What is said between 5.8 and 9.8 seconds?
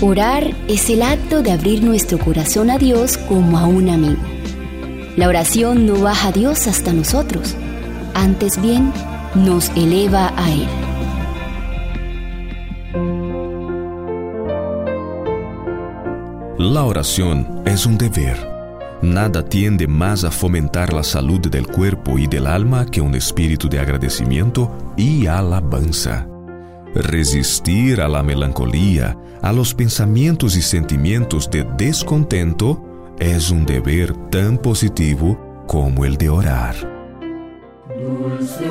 no baja a Dios hasta nosotros, antes bien nos